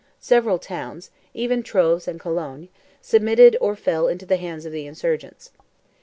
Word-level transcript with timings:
Several 0.19 0.57
towns, 0.57 1.11
even 1.35 1.61
Troves 1.61 2.07
and 2.07 2.19
Cologne, 2.19 2.69
submitted 3.03 3.55
or 3.61 3.75
fell 3.75 4.07
into 4.07 4.25
the 4.25 4.37
hands 4.37 4.65
of 4.65 4.71
the 4.71 4.87
insurgents. 4.87 5.51